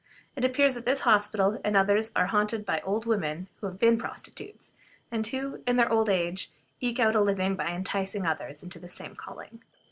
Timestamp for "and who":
5.11-5.61